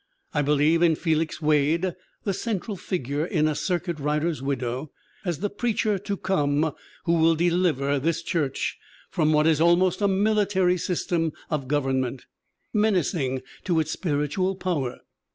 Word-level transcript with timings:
I 0.33 0.41
believe 0.41 0.81
in 0.81 0.95
Felix 0.95 1.43
Wade 1.43 1.93
[the 2.23 2.33
central 2.33 2.75
figure 2.75 3.23
in 3.23 3.47
A 3.47 3.53
Circuit 3.53 3.99
Rider's 3.99 4.41
Widow] 4.41 4.89
as 5.23 5.41
the 5.41 5.49
preacher 5.51 5.99
to 5.99 6.17
come 6.17 6.73
who 7.05 7.13
will 7.19 7.35
deliver 7.35 7.99
this 7.99 8.23
CORRA 8.23 8.45
HARRIS 8.47 8.75
161 9.13 9.25
church 9.27 9.29
from 9.29 9.31
what 9.33 9.45
is 9.45 9.61
almost 9.61 10.01
a 10.01 10.07
military 10.07 10.79
system 10.79 11.33
of 11.51 11.67
gov 11.67 11.83
ernment, 11.83 12.21
menacing 12.73 13.43
to 13.65 13.79
its 13.79 13.91
spiritual 13.91 14.55
power. 14.55 15.01